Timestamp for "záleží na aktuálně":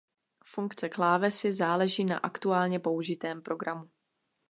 1.53-2.79